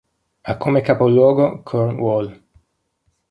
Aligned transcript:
Ha 0.41 0.57
come 0.57 0.81
capoluogo 0.81 1.61
Cornwall. 1.61 2.31